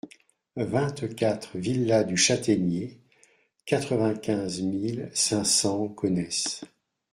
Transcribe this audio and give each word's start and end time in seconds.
vingt-quatre 0.55 1.59
villa 1.59 2.03
du 2.03 2.17
Chataignier, 2.17 2.97
quatre-vingt-quinze 3.67 4.59
mille 4.63 5.11
cinq 5.13 5.43
cents 5.43 5.85
Gonesse 5.89 6.65